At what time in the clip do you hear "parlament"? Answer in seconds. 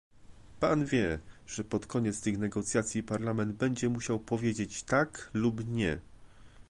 3.03-3.53